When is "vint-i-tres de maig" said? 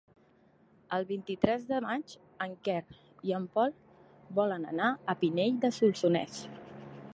1.09-2.15